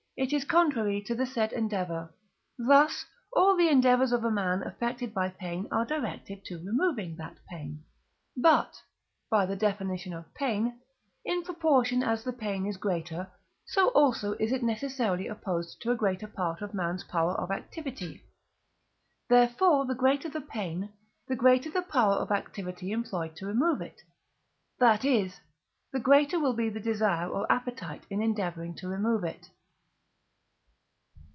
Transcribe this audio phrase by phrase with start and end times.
[0.17, 2.13] it is contrary to the said endeavour:
[2.55, 3.03] thus
[3.33, 7.83] all the endeavours of a man affected by pain are directed to removing that pain.
[8.37, 8.79] But
[9.31, 10.79] (by the definition of pain),
[11.25, 13.31] in proportion as the pain is greater,
[13.65, 18.21] so also is it necessarily opposed to a greater part of man's power of activity;
[19.27, 20.91] therefore the greater the pain,
[21.27, 23.99] the greater the power of activity employed to remove it;
[24.77, 25.39] that is,
[25.91, 29.49] the greater will be the desire or appetite in endeavouring to remove it.